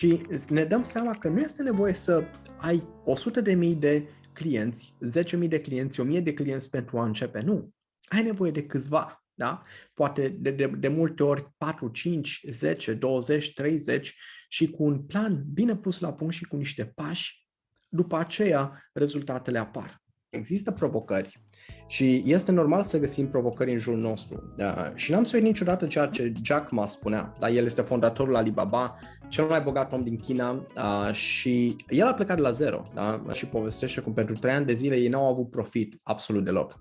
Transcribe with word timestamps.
Și 0.00 0.20
ne 0.48 0.64
dăm 0.64 0.82
seama 0.82 1.14
că 1.14 1.28
nu 1.28 1.40
este 1.40 1.62
nevoie 1.62 1.92
să 1.92 2.24
ai 2.58 2.88
100 3.04 3.40
de 3.40 3.54
mii 3.54 3.74
de 3.74 4.08
clienți, 4.32 4.94
10.000 5.42 5.48
de 5.48 5.60
clienți, 5.60 6.02
1.000 6.02 6.22
de 6.22 6.34
clienți 6.34 6.70
pentru 6.70 6.98
a 6.98 7.04
începe. 7.04 7.40
Nu. 7.40 7.70
Ai 8.08 8.22
nevoie 8.22 8.50
de 8.50 8.66
câțiva. 8.66 9.24
Da? 9.34 9.60
Poate 9.94 10.28
de, 10.28 10.50
de, 10.50 10.66
de 10.66 10.88
multe 10.88 11.22
ori 11.22 11.52
4, 11.58 11.88
5, 11.88 12.40
10, 12.50 12.94
20, 12.94 13.52
30 13.52 14.16
și 14.48 14.70
cu 14.70 14.82
un 14.82 15.02
plan 15.02 15.44
bine 15.52 15.76
pus 15.76 15.98
la 15.98 16.14
punct 16.14 16.34
și 16.34 16.44
cu 16.44 16.56
niște 16.56 16.86
pași, 16.86 17.46
după 17.88 18.16
aceea 18.16 18.90
rezultatele 18.92 19.58
apar. 19.58 20.02
Există 20.30 20.70
provocări 20.70 21.42
și 21.86 22.22
este 22.26 22.52
normal 22.52 22.82
să 22.82 22.98
găsim 22.98 23.28
provocări 23.28 23.72
în 23.72 23.78
jurul 23.78 24.00
nostru. 24.00 24.54
Uh, 24.58 24.90
și 24.94 25.10
n-am 25.10 25.24
să 25.24 25.36
uit 25.36 25.44
niciodată 25.44 25.86
ceea 25.86 26.06
ce 26.06 26.32
Jack 26.42 26.70
Ma 26.70 26.86
spunea. 26.86 27.32
Da? 27.38 27.48
El 27.48 27.64
este 27.64 27.82
fondatorul 27.82 28.36
Alibaba, 28.36 28.98
cel 29.28 29.44
mai 29.44 29.60
bogat 29.60 29.92
om 29.92 30.02
din 30.02 30.16
China 30.16 30.66
uh, 30.76 31.12
și 31.12 31.76
el 31.88 32.06
a 32.06 32.14
plecat 32.14 32.36
de 32.36 32.42
la 32.42 32.50
zero 32.50 32.82
da? 32.94 33.22
și 33.32 33.46
povestește 33.46 34.00
cum 34.00 34.12
pentru 34.12 34.34
trei 34.34 34.52
ani 34.52 34.66
de 34.66 34.72
zile 34.72 34.96
ei 34.96 35.08
n-au 35.08 35.30
avut 35.30 35.50
profit 35.50 36.00
absolut 36.02 36.44
deloc. 36.44 36.78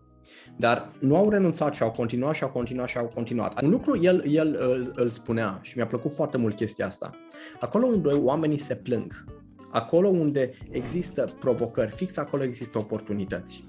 Dar 0.58 0.92
nu 1.00 1.16
au 1.16 1.30
renunțat 1.30 1.74
și 1.74 1.84
au 1.84 1.92
continuat 1.92 2.36
și 2.36 2.44
au 2.44 2.50
continuat 2.50 2.88
și 2.88 2.98
au 2.98 3.08
continuat. 3.14 3.62
Un 3.62 3.70
lucru 3.70 4.02
el, 4.02 4.24
el 4.28 4.58
îl, 4.60 4.92
îl 4.96 5.10
spunea 5.10 5.60
și 5.62 5.74
mi-a 5.76 5.88
plăcut 5.88 6.16
foarte 6.16 6.38
mult 6.38 6.56
chestia 6.56 6.86
asta. 6.86 7.12
Acolo 7.60 7.86
unde 7.86 8.10
oamenii 8.10 8.58
se 8.58 8.76
plâng, 8.76 9.26
acolo 9.70 10.08
unde 10.08 10.54
există 10.70 11.30
provocări, 11.40 11.92
fix 11.92 12.18
acolo 12.18 12.44
există 12.44 12.78
oportunități. 12.78 13.64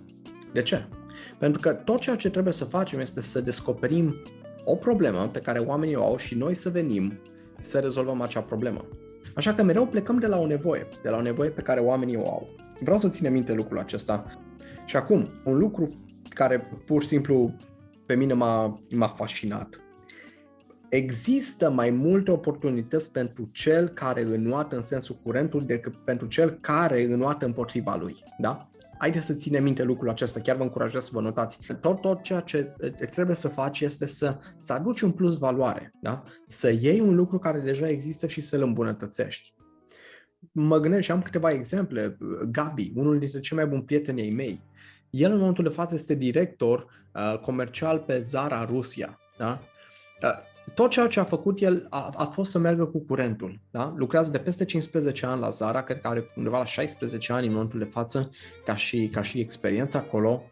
De 0.52 0.62
ce? 0.62 0.86
Pentru 1.38 1.60
că 1.60 1.72
tot 1.72 2.00
ceea 2.00 2.16
ce 2.16 2.30
trebuie 2.30 2.52
să 2.52 2.64
facem 2.64 3.00
este 3.00 3.22
să 3.22 3.40
descoperim 3.40 4.14
o 4.64 4.74
problemă 4.74 5.28
pe 5.28 5.38
care 5.38 5.58
oamenii 5.58 5.94
o 5.94 6.04
au 6.04 6.16
și 6.16 6.34
noi 6.34 6.54
să 6.54 6.70
venim 6.70 7.20
să 7.60 7.78
rezolvăm 7.78 8.20
acea 8.20 8.40
problemă. 8.40 8.84
Așa 9.34 9.54
că 9.54 9.62
mereu 9.62 9.86
plecăm 9.86 10.18
de 10.18 10.26
la 10.26 10.38
o 10.38 10.46
nevoie, 10.46 10.88
de 11.02 11.08
la 11.08 11.16
o 11.16 11.22
nevoie 11.22 11.50
pe 11.50 11.62
care 11.62 11.80
oamenii 11.80 12.16
o 12.16 12.26
au. 12.26 12.48
Vreau 12.80 12.98
să 12.98 13.08
ținem 13.08 13.32
minte 13.32 13.52
lucrul 13.52 13.78
acesta. 13.78 14.24
Și 14.84 14.96
acum, 14.96 15.26
un 15.44 15.58
lucru 15.58 15.88
care 16.28 16.82
pur 16.86 17.02
și 17.02 17.08
simplu 17.08 17.54
pe 18.06 18.14
mine 18.14 18.32
m-a, 18.32 18.80
m-a 18.90 19.08
fascinat. 19.08 19.80
Există 20.90 21.70
mai 21.70 21.90
multe 21.90 22.30
oportunități 22.30 23.12
pentru 23.12 23.48
cel 23.52 23.88
care 23.88 24.22
înoată 24.22 24.76
în 24.76 24.82
sensul 24.82 25.16
curentul 25.22 25.64
decât 25.64 25.96
pentru 25.96 26.26
cel 26.26 26.50
care 26.50 27.02
înoată 27.02 27.44
împotriva 27.44 27.96
lui. 27.96 28.16
Da? 28.38 28.70
Haideți 28.98 29.26
să 29.26 29.34
ținem 29.34 29.62
minte 29.62 29.82
lucrul 29.82 30.08
acesta, 30.08 30.40
chiar 30.40 30.56
vă 30.56 30.62
încurajez 30.62 31.04
să 31.04 31.10
vă 31.12 31.20
notați. 31.20 31.58
Tot, 31.80 32.00
tot 32.00 32.22
ceea 32.22 32.40
ce 32.40 32.74
trebuie 33.10 33.36
să 33.36 33.48
faci 33.48 33.80
este 33.80 34.06
să, 34.06 34.38
să 34.58 34.72
aduci 34.72 35.00
un 35.00 35.12
plus 35.12 35.38
valoare, 35.38 35.92
da? 36.02 36.22
să 36.48 36.70
iei 36.70 37.00
un 37.00 37.14
lucru 37.14 37.38
care 37.38 37.60
deja 37.60 37.88
există 37.88 38.26
și 38.26 38.40
să-l 38.40 38.62
îmbunătățești. 38.62 39.54
Mă 40.52 40.78
gândesc 40.78 41.02
și 41.02 41.10
am 41.10 41.22
câteva 41.22 41.50
exemple. 41.50 42.16
Gabi, 42.50 42.92
unul 42.94 43.18
dintre 43.18 43.40
cei 43.40 43.56
mai 43.56 43.66
buni 43.66 43.82
prieteni 43.82 44.20
ai 44.20 44.30
mei, 44.30 44.62
el 45.10 45.32
în 45.32 45.38
momentul 45.38 45.64
de 45.64 45.70
față 45.70 45.94
este 45.94 46.14
director 46.14 46.86
uh, 47.14 47.38
comercial 47.38 47.98
pe 47.98 48.22
Zara 48.22 48.64
Rusia. 48.64 49.18
Da? 49.38 49.60
Uh, 50.70 50.74
tot 50.74 50.90
ceea 50.90 51.06
ce 51.06 51.20
a 51.20 51.24
făcut 51.24 51.60
el 51.60 51.86
a, 51.90 52.12
a 52.16 52.24
fost 52.24 52.50
să 52.50 52.58
meargă 52.58 52.84
cu 52.84 52.98
curentul. 52.98 53.60
Da? 53.70 53.94
Lucrează 53.96 54.30
de 54.30 54.38
peste 54.38 54.64
15 54.64 55.26
ani 55.26 55.40
la 55.40 55.50
Zara, 55.50 55.82
cred 55.82 56.00
că 56.00 56.08
are 56.08 56.30
undeva 56.36 56.58
la 56.58 56.64
16 56.64 57.32
ani 57.32 57.46
în 57.46 57.52
momentul 57.52 57.78
de 57.78 57.84
față 57.84 58.30
ca 58.64 58.74
și, 58.74 59.08
ca 59.12 59.22
și 59.22 59.40
experiență 59.40 59.96
acolo 59.96 60.42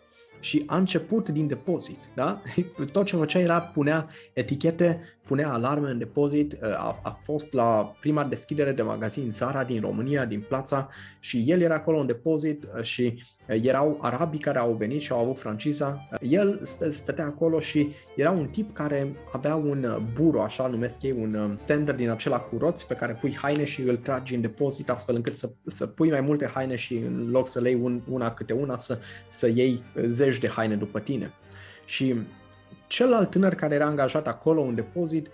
și 0.40 0.62
a 0.66 0.76
început 0.76 1.28
din 1.28 1.46
depozit. 1.46 1.98
Da? 2.14 2.42
Tot 2.92 3.06
ce 3.06 3.16
făcea 3.16 3.38
era 3.38 3.60
punea 3.60 4.06
etichete, 4.32 5.00
punea 5.28 5.52
alarme 5.52 5.90
în 5.90 5.98
depozit, 5.98 6.52
uh, 6.52 6.58
a, 6.60 7.00
a 7.02 7.20
fost 7.24 7.52
la 7.52 7.96
prima 8.00 8.24
deschidere 8.24 8.72
de 8.72 8.82
magazin 8.82 9.30
Zara 9.30 9.64
din 9.64 9.80
România, 9.80 10.24
din 10.24 10.44
plața 10.48 10.88
și 11.20 11.44
el 11.46 11.60
era 11.60 11.74
acolo 11.74 11.98
în 11.98 12.06
depozit 12.06 12.64
uh, 12.64 12.82
și 12.82 13.22
uh, 13.48 13.60
erau 13.62 13.98
arabii 14.00 14.38
care 14.38 14.58
au 14.58 14.72
venit 14.72 15.00
și 15.00 15.12
au 15.12 15.18
avut 15.18 15.38
franciza. 15.38 16.08
El 16.20 16.60
stătea 16.90 17.24
acolo 17.24 17.60
și 17.60 17.88
era 18.16 18.30
un 18.30 18.46
tip 18.46 18.72
care 18.72 19.16
avea 19.32 19.54
un 19.54 20.08
buro, 20.14 20.42
așa 20.42 20.66
numesc 20.66 21.02
ei, 21.02 21.12
un 21.12 21.56
standard 21.58 21.96
din 21.96 22.10
acela 22.10 22.38
cu 22.38 22.58
roți 22.58 22.86
pe 22.86 22.94
care 22.94 23.12
pui 23.20 23.36
haine 23.36 23.64
și 23.64 23.82
îl 23.82 23.96
tragi 23.96 24.34
în 24.34 24.40
depozit 24.40 24.90
astfel 24.90 25.14
încât 25.14 25.36
să, 25.36 25.50
să 25.66 25.86
pui 25.86 26.10
mai 26.10 26.20
multe 26.20 26.50
haine 26.54 26.76
și 26.76 26.94
în 26.94 27.28
loc 27.30 27.48
să 27.48 27.60
le 27.60 27.68
iei 27.68 27.80
un, 27.82 28.02
una 28.10 28.30
câte 28.30 28.52
una 28.52 28.78
să, 28.78 28.98
să 29.28 29.48
iei 29.54 29.82
zeci 30.30 30.40
de 30.40 30.48
haine 30.48 30.76
după 30.76 31.00
tine. 31.00 31.32
Și 31.84 32.14
celălalt 32.86 33.30
tânăr 33.30 33.54
care 33.54 33.74
era 33.74 33.86
angajat 33.86 34.26
acolo 34.26 34.62
în 34.62 34.74
depozit 34.74 35.28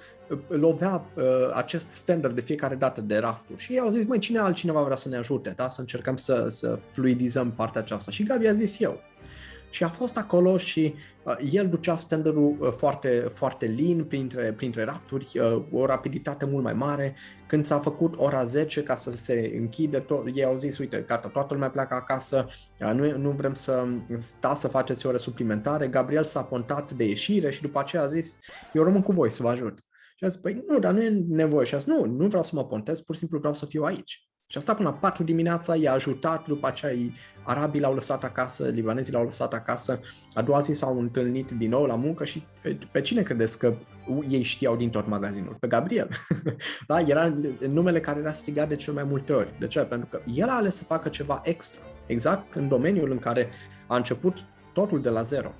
lovea 0.48 1.04
uh, 1.14 1.22
acest 1.54 1.90
standard 1.90 2.34
de 2.34 2.40
fiecare 2.40 2.74
dată 2.74 3.00
de 3.00 3.16
rafturi 3.16 3.60
și 3.60 3.72
ei 3.72 3.78
au 3.78 3.90
zis, 3.90 4.04
măi, 4.04 4.18
cine 4.18 4.38
altcineva 4.38 4.82
vrea 4.82 4.96
să 4.96 5.08
ne 5.08 5.16
ajute, 5.16 5.52
da? 5.56 5.68
să 5.68 5.80
încercăm 5.80 6.16
să, 6.16 6.46
să 6.50 6.78
fluidizăm 6.90 7.52
partea 7.52 7.80
aceasta. 7.80 8.10
Și 8.10 8.22
Gabi 8.22 8.46
a 8.46 8.52
zis 8.52 8.80
eu 8.80 9.00
și 9.74 9.84
a 9.84 9.88
fost 9.88 10.16
acolo 10.16 10.58
și 10.58 10.94
uh, 11.22 11.36
el 11.52 11.68
ducea 11.68 11.96
standardul 11.96 12.56
uh, 12.58 12.72
foarte, 12.76 13.08
foarte 13.34 13.66
lean 13.66 14.04
printre, 14.04 14.52
printre 14.52 14.84
rafturi, 14.84 15.28
uh, 15.34 15.62
o 15.72 15.86
rapiditate 15.86 16.44
mult 16.44 16.64
mai 16.64 16.72
mare. 16.72 17.14
Când 17.46 17.66
s-a 17.66 17.78
făcut 17.78 18.14
ora 18.16 18.44
10 18.44 18.82
ca 18.82 18.96
să 18.96 19.10
se 19.10 19.52
închide, 19.58 19.98
tot, 19.98 20.26
ei 20.34 20.44
au 20.44 20.56
zis, 20.56 20.78
uite, 20.78 21.04
gata, 21.06 21.28
toată 21.28 21.54
lumea 21.54 21.70
pleacă 21.70 21.94
acasă, 21.94 22.48
uh, 22.80 22.92
nu, 22.94 23.16
nu 23.16 23.30
vrem 23.30 23.54
să 23.54 23.86
sta 24.18 24.54
să 24.54 24.68
faceți 24.68 25.06
ore 25.06 25.18
suplimentare. 25.18 25.88
Gabriel 25.88 26.24
s-a 26.24 26.42
pontat 26.42 26.92
de 26.92 27.04
ieșire 27.04 27.50
și 27.50 27.62
după 27.62 27.78
aceea 27.78 28.02
a 28.02 28.06
zis, 28.06 28.38
eu 28.72 28.82
rămân 28.82 29.02
cu 29.02 29.12
voi 29.12 29.30
să 29.30 29.42
vă 29.42 29.48
ajut. 29.48 29.78
Și 30.16 30.24
a 30.24 30.28
zis, 30.28 30.40
păi 30.40 30.64
nu, 30.68 30.78
dar 30.78 30.92
nu 30.92 31.02
e 31.02 31.24
nevoie. 31.28 31.66
Și 31.66 31.74
a 31.74 31.78
zis, 31.78 31.86
nu, 31.86 32.04
nu 32.04 32.26
vreau 32.26 32.44
să 32.44 32.50
mă 32.54 32.64
pontez, 32.64 33.00
pur 33.00 33.14
și 33.14 33.20
simplu 33.20 33.38
vreau 33.38 33.54
să 33.54 33.66
fiu 33.66 33.82
aici. 33.82 34.28
Și 34.46 34.58
a 34.58 34.60
stat 34.60 34.76
până 34.76 34.88
la 34.88 34.94
4 34.94 35.22
dimineața, 35.22 35.76
i-a 35.76 35.92
ajutat, 35.92 36.46
după 36.46 36.66
aceea 36.66 36.92
arabii 37.44 37.80
l-au 37.80 37.94
lăsat 37.94 38.24
acasă, 38.24 38.68
libanezii 38.68 39.12
l-au 39.12 39.24
lăsat 39.24 39.52
acasă, 39.52 40.00
a 40.34 40.42
doua 40.42 40.60
zi 40.60 40.72
s-au 40.72 40.98
întâlnit 40.98 41.50
din 41.50 41.70
nou 41.70 41.84
la 41.84 41.94
muncă 41.94 42.24
și 42.24 42.46
pe, 42.62 42.78
pe 42.92 43.00
cine 43.00 43.22
credeți 43.22 43.58
că 43.58 43.74
ei 44.28 44.42
știau 44.42 44.76
din 44.76 44.90
tot 44.90 45.06
magazinul? 45.06 45.56
Pe 45.60 45.66
Gabriel. 45.66 46.08
da? 46.88 47.00
Era 47.00 47.34
numele 47.68 48.00
care 48.00 48.20
era 48.20 48.32
strigat 48.32 48.68
de 48.68 48.76
cel 48.76 48.94
mai 48.94 49.04
multe 49.04 49.32
ori. 49.32 49.54
De 49.58 49.66
ce? 49.66 49.80
Pentru 49.80 50.08
că 50.10 50.20
el 50.34 50.48
a 50.48 50.56
ales 50.56 50.76
să 50.76 50.84
facă 50.84 51.08
ceva 51.08 51.40
extra, 51.44 51.82
exact 52.06 52.54
în 52.54 52.68
domeniul 52.68 53.10
în 53.10 53.18
care 53.18 53.48
a 53.86 53.96
început 53.96 54.36
totul 54.72 55.00
de 55.00 55.08
la 55.08 55.22
zero. 55.22 55.52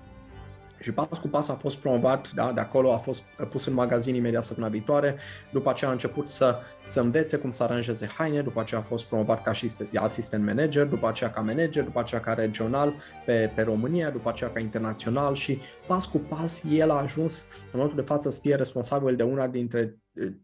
Și 0.85 0.93
pas 0.93 1.19
cu 1.21 1.29
pas 1.29 1.49
a 1.49 1.55
fost 1.55 1.77
promovat, 1.77 2.33
da, 2.33 2.53
de 2.53 2.61
acolo 2.61 2.93
a 2.93 2.97
fost 2.97 3.23
pus 3.51 3.67
în 3.67 3.75
magazin 3.75 4.15
imediat 4.15 4.45
săptămâna 4.45 4.73
viitoare, 4.73 5.17
după 5.53 5.71
aceea 5.71 5.91
a 5.91 5.93
început 5.93 6.29
să, 6.29 6.57
să 6.85 7.01
învețe 7.01 7.37
cum 7.37 7.53
să 7.53 7.63
aranjeze 7.63 8.07
haine, 8.07 8.41
după 8.43 8.61
aceea 8.61 8.81
a 8.81 8.85
fost 8.85 9.05
promovat 9.05 9.43
ca 9.43 9.53
și 9.53 9.71
asistent 9.95 10.45
manager, 10.45 10.87
după 10.87 11.09
aceea 11.09 11.31
ca 11.31 11.41
manager, 11.41 11.85
după 11.85 12.01
aceea 12.01 12.21
ca 12.21 12.33
regional 12.33 12.95
pe, 13.27 13.53
pe 13.55 13.63
România, 13.63 14.11
după 14.11 14.29
aceea 14.29 14.51
ca 14.51 14.61
internațional 14.61 15.35
și 15.35 15.59
pas 15.87 16.07
cu 16.07 16.19
pas 16.19 16.63
el 16.71 16.91
a 16.91 16.95
ajuns 16.95 17.47
în 17.63 17.71
momentul 17.73 18.01
de 18.01 18.07
față 18.07 18.31
să 18.31 18.41
fie 18.41 18.55
responsabil 18.55 19.17
de 19.17 19.23
una 19.23 19.47
dintre 19.47 19.99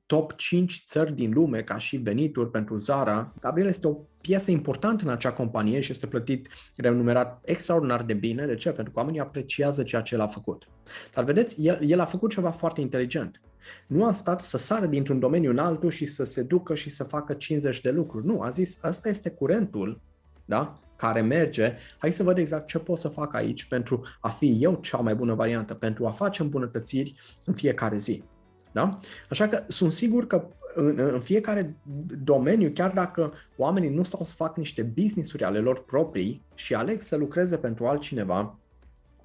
top 0.06 0.32
5 0.36 0.82
țări 0.86 1.14
din 1.14 1.32
lume 1.32 1.62
ca 1.62 1.78
și 1.78 1.96
venituri 1.96 2.50
pentru 2.50 2.76
Zara. 2.76 3.34
Gabriel 3.40 3.68
este 3.68 3.86
o 3.86 3.96
piesă 4.20 4.50
importantă 4.50 5.04
în 5.04 5.10
acea 5.10 5.32
companie 5.32 5.80
și 5.80 5.92
este 5.92 6.06
plătit 6.06 6.48
remunerat 6.76 7.42
extraordinar 7.44 8.02
de 8.02 8.14
bine. 8.14 8.46
De 8.46 8.54
ce? 8.54 8.70
Pentru 8.70 8.92
că 8.92 8.98
oamenii 8.98 9.20
apreciază 9.20 9.82
ceea 9.82 10.02
ce 10.02 10.14
el 10.14 10.20
a 10.20 10.26
făcut. 10.26 10.68
Dar 11.14 11.24
vedeți, 11.24 11.62
el, 11.62 11.78
el 11.82 12.00
a 12.00 12.04
făcut 12.04 12.30
ceva 12.30 12.50
foarte 12.50 12.80
inteligent. 12.80 13.40
Nu 13.86 14.04
a 14.04 14.12
stat 14.12 14.40
să 14.40 14.58
sară 14.58 14.86
dintr-un 14.86 15.18
domeniu 15.18 15.50
în 15.50 15.58
altul 15.58 15.90
și 15.90 16.06
să 16.06 16.24
se 16.24 16.42
ducă 16.42 16.74
și 16.74 16.90
să 16.90 17.04
facă 17.04 17.34
50 17.34 17.80
de 17.80 17.90
lucruri. 17.90 18.26
Nu, 18.26 18.40
a 18.40 18.50
zis, 18.50 18.80
ăsta 18.82 19.08
este 19.08 19.30
curentul 19.30 20.00
da? 20.44 20.80
care 20.96 21.20
merge, 21.20 21.76
hai 21.98 22.12
să 22.12 22.22
văd 22.22 22.38
exact 22.38 22.66
ce 22.66 22.78
pot 22.78 22.98
să 22.98 23.08
fac 23.08 23.34
aici 23.34 23.64
pentru 23.64 24.02
a 24.20 24.28
fi 24.28 24.56
eu 24.60 24.74
cea 24.74 24.98
mai 24.98 25.14
bună 25.14 25.34
variantă, 25.34 25.74
pentru 25.74 26.06
a 26.06 26.10
face 26.10 26.42
îmbunătățiri 26.42 27.14
în 27.44 27.54
fiecare 27.54 27.98
zi. 27.98 28.24
Da? 28.72 28.98
Așa 29.30 29.48
că 29.48 29.64
sunt 29.68 29.92
sigur 29.92 30.26
că 30.26 30.46
în, 30.74 30.98
în 30.98 31.20
fiecare 31.20 31.76
domeniu, 32.24 32.70
chiar 32.74 32.90
dacă 32.90 33.32
oamenii 33.56 33.94
nu 33.94 34.02
stau 34.02 34.24
să 34.24 34.34
facă 34.34 34.54
niște 34.56 34.82
business-uri 34.82 35.44
ale 35.44 35.58
lor 35.58 35.84
proprii 35.84 36.42
și 36.54 36.74
aleg 36.74 37.00
să 37.00 37.16
lucreze 37.16 37.56
pentru 37.56 37.86
altcineva, 37.86 38.58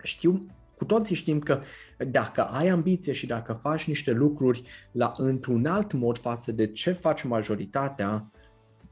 știu 0.03 0.45
cu 0.77 0.85
toții 0.85 1.15
știm 1.15 1.39
că 1.39 1.61
dacă 2.07 2.43
ai 2.43 2.67
ambiție 2.67 3.13
și 3.13 3.27
dacă 3.27 3.59
faci 3.61 3.87
niște 3.87 4.11
lucruri 4.11 4.63
la, 4.91 5.13
într-un 5.17 5.65
alt 5.65 5.93
mod 5.93 6.17
față 6.17 6.51
de 6.51 6.67
ce 6.67 6.91
faci 6.91 7.23
majoritatea, 7.23 8.31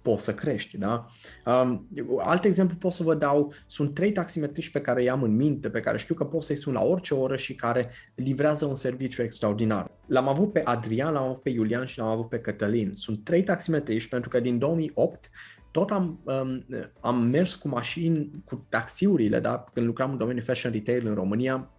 poți 0.04 0.24
să 0.24 0.34
crești. 0.34 0.78
Da? 0.78 1.06
Um, 1.46 1.88
alt 2.18 2.44
exemplu 2.44 2.78
pot 2.78 2.92
să 2.92 3.04
vă 3.04 3.16
dau, 3.16 3.54
sunt 3.66 3.94
trei 3.94 4.12
taximetriști 4.12 4.72
pe 4.72 4.82
care 4.82 5.04
i-am 5.04 5.24
în 5.24 5.36
minte, 5.36 5.70
pe 5.70 5.80
care 5.80 5.98
știu 5.98 6.16
că 6.16 6.26
pot 6.26 6.44
să-i 6.44 6.56
sun 6.56 6.74
la 6.74 6.84
orice 6.84 7.14
oră 7.14 7.36
și 7.36 7.56
care 7.56 7.90
livrează 8.16 8.66
un 8.66 8.76
serviciu 8.76 9.22
extraordinar. 9.22 9.92
L-am 10.06 10.28
avut 10.28 10.52
pe 10.52 10.62
Adrian, 10.64 11.14
l-am 11.14 11.24
avut 11.24 11.42
pe 11.42 11.50
Iulian 11.50 11.86
și 11.86 11.98
l-am 11.98 12.08
avut 12.08 12.30
pe 12.30 12.40
Cătălin. 12.40 12.92
Sunt 12.96 13.24
trei 13.24 13.44
taximetriști 13.44 14.10
pentru 14.10 14.30
că 14.30 14.40
din 14.40 14.58
2008 14.58 15.30
tot 15.72 15.92
am, 15.92 16.20
um, 16.24 16.66
am 17.00 17.22
mers 17.22 17.56
cu 17.56 17.68
mașini, 17.68 18.44
cu 18.46 18.66
taxiurile, 18.70 19.40
da? 19.40 19.66
când 19.74 19.86
lucram 19.86 20.12
în 20.12 20.18
domeniul 20.18 20.46
fashion 20.46 20.72
retail 20.72 21.08
în 21.08 21.14
România, 21.14 21.72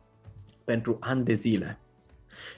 pentru 0.65 0.97
ani 1.01 1.25
de 1.25 1.35
zile. 1.35 1.79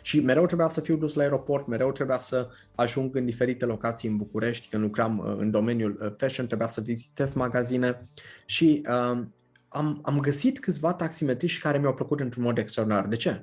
Și 0.02 0.20
mereu 0.20 0.46
trebuia 0.46 0.69
să 0.69 0.81
fiu 0.81 0.96
dus 0.96 1.14
la 1.14 1.23
aeroport, 1.23 1.67
mereu 1.67 1.93
trebuia 1.93 2.19
să 2.19 2.49
ajung 2.75 3.17
în 3.17 3.25
diferite 3.25 3.64
locații 3.64 4.08
în 4.08 4.17
București, 4.17 4.69
când 4.69 4.82
lucram 4.82 5.19
uh, 5.19 5.34
în 5.38 5.50
domeniul 5.50 5.99
uh, 6.00 6.12
fashion, 6.17 6.46
trebuia 6.46 6.69
să 6.69 6.81
vizitez 6.81 7.32
magazine 7.32 8.08
și 8.44 8.82
uh, 8.88 9.23
am, 9.69 9.99
am 10.02 10.20
găsit 10.20 10.61
câțiva 10.61 10.94
taximetriști 10.94 11.61
care 11.61 11.78
mi-au 11.78 11.94
plăcut 11.94 12.20
într-un 12.20 12.43
mod 12.43 12.58
extraordinar. 12.58 13.06
De 13.06 13.17
ce? 13.17 13.43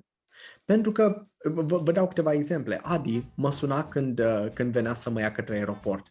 Pentru 0.66 0.92
că, 0.92 1.26
vă, 1.44 1.78
vă 1.78 1.92
dau 1.92 2.08
câteva 2.08 2.34
exemple. 2.34 2.80
Adi 2.84 3.26
mă 3.36 3.52
suna 3.52 3.88
când, 3.88 4.20
uh, 4.20 4.46
când 4.54 4.72
venea 4.72 4.94
să 4.94 5.10
mă 5.10 5.20
ia 5.20 5.32
către 5.32 5.56
aeroport. 5.56 6.06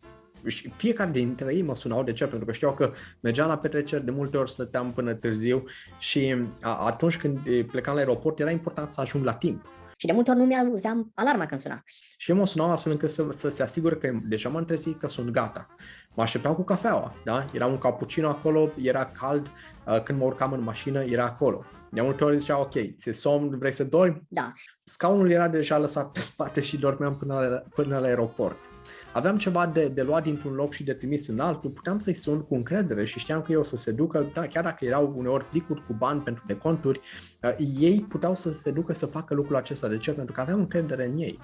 Și 0.46 0.72
fiecare 0.76 1.10
dintre 1.10 1.54
ei 1.54 1.62
mă 1.62 1.76
sunau 1.76 2.02
de 2.02 2.12
ce? 2.12 2.26
Pentru 2.26 2.46
că 2.46 2.52
știau 2.52 2.74
că 2.74 2.92
mergeam 3.20 3.48
la 3.48 3.58
petreceri, 3.58 4.04
de 4.04 4.10
multe 4.10 4.36
ori 4.36 4.50
stăteam 4.50 4.92
până 4.92 5.14
târziu 5.14 5.64
și 5.98 6.34
atunci 6.60 7.18
când 7.18 7.38
plecam 7.64 7.94
la 7.94 8.00
aeroport 8.00 8.38
era 8.38 8.50
important 8.50 8.90
să 8.90 9.00
ajung 9.00 9.24
la 9.24 9.34
timp. 9.34 9.66
Și 10.02 10.08
de 10.08 10.14
multe 10.14 10.30
ori 10.30 10.38
nu 10.38 10.44
mi-auzeam 10.44 11.12
alarma 11.14 11.46
când 11.46 11.60
suna. 11.60 11.82
Și 12.16 12.30
eu 12.30 12.36
mă 12.36 12.46
sunau 12.46 12.70
astfel 12.70 12.92
încât 12.92 13.10
să, 13.10 13.32
să 13.36 13.48
se 13.48 13.62
asigure 13.62 13.96
că 13.96 14.12
deja 14.22 14.48
m-am 14.48 14.64
trezit, 14.64 14.98
că 14.98 15.08
sunt 15.08 15.30
gata. 15.30 15.66
Mă 16.14 16.22
așteptau 16.22 16.54
cu 16.54 16.62
cafeaua, 16.62 17.14
da? 17.24 17.46
Era 17.52 17.66
un 17.66 17.78
cappuccino 17.78 18.28
acolo, 18.28 18.72
era 18.80 19.04
cald, 19.04 19.50
uh, 19.86 20.02
când 20.02 20.18
mă 20.18 20.24
urcam 20.24 20.52
în 20.52 20.62
mașină, 20.62 21.02
era 21.02 21.24
acolo. 21.24 21.64
De 21.90 22.00
multe 22.00 22.24
ori 22.24 22.38
zicea, 22.38 22.60
ok, 22.60 22.72
ți-e 22.72 23.12
somn, 23.12 23.58
vrei 23.58 23.72
să 23.72 23.84
dormi? 23.84 24.22
Da. 24.28 24.50
Scaunul 24.84 25.30
era 25.30 25.48
deja 25.48 25.78
lăsat 25.78 26.12
pe 26.12 26.20
spate 26.20 26.60
și 26.60 26.78
dormeam 26.78 27.16
până 27.16 27.34
la, 27.34 27.62
până 27.74 27.98
la 27.98 28.06
aeroport 28.06 28.71
aveam 29.12 29.38
ceva 29.38 29.66
de, 29.66 29.88
de 29.88 30.02
luat 30.02 30.22
dintr-un 30.22 30.52
loc 30.52 30.72
și 30.72 30.84
de 30.84 30.92
trimis 30.92 31.28
în 31.28 31.40
altul, 31.40 31.70
puteam 31.70 31.98
să-i 31.98 32.14
sun 32.14 32.40
cu 32.40 32.54
încredere 32.54 33.04
și 33.04 33.18
știam 33.18 33.42
că 33.42 33.52
eu 33.52 33.60
o 33.60 33.62
să 33.62 33.76
se 33.76 33.92
ducă, 33.92 34.30
da, 34.34 34.46
chiar 34.46 34.64
dacă 34.64 34.84
erau 34.84 35.14
uneori 35.16 35.44
plicuri 35.44 35.84
cu 35.86 35.92
bani 35.92 36.20
pentru 36.20 36.44
deconturi, 36.46 37.00
uh, 37.42 37.54
ei 37.78 38.00
puteau 38.08 38.36
să 38.36 38.52
se 38.52 38.70
ducă 38.70 38.92
să 38.92 39.06
facă 39.06 39.34
lucrul 39.34 39.56
acesta. 39.56 39.88
De 39.88 39.96
ce? 39.96 40.12
Pentru 40.12 40.34
că 40.34 40.40
aveam 40.40 40.58
încredere 40.58 41.06
în 41.06 41.18
ei. 41.18 41.38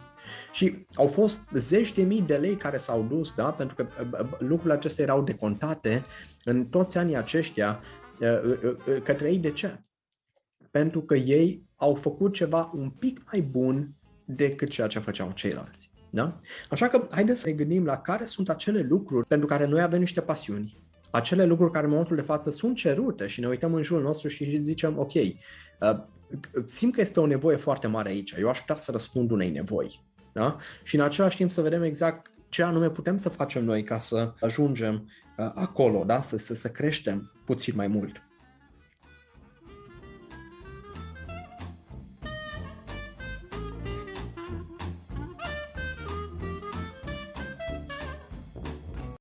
Și 0.53 0.87
au 0.94 1.06
fost 1.06 1.49
zeci 1.53 1.93
de 1.93 2.03
mii 2.03 2.23
de 2.23 2.37
lei 2.37 2.56
care 2.56 2.76
s-au 2.76 3.03
dus, 3.03 3.35
da, 3.35 3.53
pentru 3.53 3.76
că 3.76 3.87
uh, 4.00 4.09
uh, 4.12 4.38
lucrurile 4.38 4.75
acestea 4.75 5.05
erau 5.05 5.23
decontate 5.23 6.05
în 6.44 6.67
toți 6.67 6.99
anii 6.99 7.17
aceștia 7.17 7.81
către 9.03 9.31
ei. 9.31 9.38
De 9.38 9.50
ce? 9.50 9.81
Pentru 10.70 11.03
că 11.03 11.15
ei 11.15 11.67
au 11.76 11.94
făcut 11.94 12.35
ceva 12.35 12.70
un 12.75 12.91
pic 12.91 13.23
mai 13.32 13.41
bun 13.41 13.94
decât 14.25 14.69
ceea 14.69 14.87
ce 14.87 14.99
făceau 14.99 15.31
ceilalți. 15.35 15.97
Da? 16.10 16.40
Așa 16.70 16.88
că 16.88 17.06
haideți 17.10 17.40
să 17.40 17.46
ne 17.49 17.52
gândim 17.52 17.84
la 17.84 17.96
care 17.99 18.25
sunt 18.25 18.49
acele 18.49 18.81
lucruri 18.81 19.26
pentru 19.26 19.46
care 19.46 19.66
noi 19.66 19.82
avem 19.82 19.99
niște 19.99 20.20
pasiuni, 20.20 20.78
acele 21.10 21.44
lucruri 21.44 21.72
care 21.72 21.84
în 21.84 21.90
momentul 21.90 22.16
de 22.16 22.22
față 22.22 22.50
sunt 22.50 22.76
cerute 22.76 23.26
și 23.26 23.40
ne 23.40 23.49
uităm 23.49 23.75
în 23.75 23.82
jurul 23.82 24.02
nostru 24.02 24.28
și 24.28 24.62
zicem, 24.62 24.99
ok, 24.99 25.14
uh, 25.14 25.31
simt 26.64 26.94
că 26.94 27.00
este 27.00 27.20
o 27.20 27.26
nevoie 27.26 27.56
foarte 27.56 27.87
mare 27.87 28.08
aici, 28.08 28.34
eu 28.38 28.49
aș 28.49 28.58
putea 28.60 28.76
să 28.76 28.90
răspund 28.90 29.31
unei 29.31 29.50
nevoi. 29.50 30.06
Da? 30.32 30.56
Și 30.82 30.96
în 30.96 31.02
același 31.02 31.37
timp 31.37 31.50
să 31.50 31.60
vedem 31.60 31.82
exact 31.82 32.31
ce 32.49 32.62
anume 32.62 32.90
putem 32.90 33.16
să 33.16 33.28
facem 33.28 33.64
noi 33.64 33.82
ca 33.82 33.99
să 33.99 34.32
ajungem 34.40 34.94
uh, 35.38 35.50
acolo, 35.55 36.05
da? 36.05 36.20
să, 36.20 36.37
să, 36.38 36.55
să 36.55 36.69
creștem 36.69 37.32
puțin 37.44 37.72
mai 37.76 37.87
mult. 37.87 38.27